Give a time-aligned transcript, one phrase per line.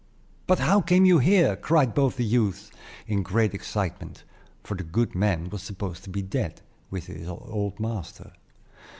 [0.47, 2.71] "But how came you here?" cried both the youths,
[3.05, 4.23] in great excitement;
[4.63, 8.31] for the good man was supposed to be dead, with his old master.